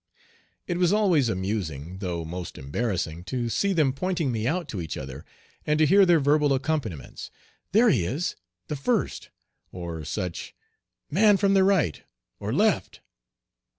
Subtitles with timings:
[0.65, 4.97] It was always amusing, though most embarrassing, to see them pointing me out to each
[4.97, 5.23] other,
[5.63, 7.29] and to hear their verbal accompaniments,
[7.71, 8.35] "There he is,
[8.67, 9.29] the first"
[9.71, 10.55] or such
[11.11, 12.01] "man from the right"
[12.39, 13.01] "or left."